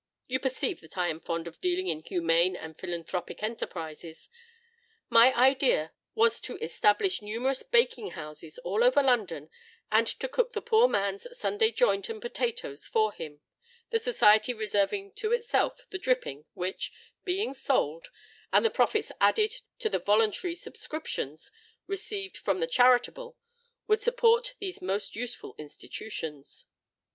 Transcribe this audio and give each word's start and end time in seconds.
You 0.25 0.39
perceive 0.39 0.81
that 0.81 0.97
I 0.97 1.09
am 1.09 1.19
fond 1.19 1.47
of 1.47 1.61
dealing 1.61 1.85
in 1.85 2.01
humane 2.01 2.55
and 2.55 2.75
philanthropic 2.75 3.43
enterprises. 3.43 4.31
My 5.11 5.31
idea 5.35 5.93
was 6.15 6.41
to 6.41 6.57
establish 6.57 7.21
numerous 7.21 7.61
baking 7.61 8.09
houses 8.17 8.57
all 8.63 8.83
over 8.83 9.03
London, 9.03 9.51
and 9.91 10.07
to 10.07 10.27
cook 10.27 10.53
the 10.53 10.61
poor 10.63 10.87
man's 10.87 11.27
Sunday 11.37 11.69
joint 11.71 12.09
and 12.09 12.19
potatoes 12.19 12.87
for 12.87 13.11
him, 13.13 13.41
the 13.91 13.99
Society 13.99 14.55
reserving 14.55 15.11
to 15.17 15.31
itself 15.33 15.87
the 15.91 15.99
dripping, 15.99 16.45
which 16.55 16.91
being 17.23 17.53
sold, 17.53 18.07
and 18.51 18.65
the 18.65 18.71
profits 18.71 19.11
added 19.21 19.53
to 19.77 19.87
the 19.87 19.99
voluntary 19.99 20.55
subscriptions 20.55 21.51
received 21.85 22.37
from 22.37 22.59
the 22.59 22.65
charitable, 22.65 23.37
would 23.85 24.01
support 24.01 24.55
these 24.59 24.81
most 24.81 25.15
useful 25.15 25.53
institutions. 25.59 26.65